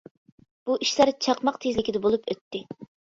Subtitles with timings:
[0.69, 2.63] بۇ ئىشلار چاقماق تېزلىكىدە بولۇپ ئۆتتى.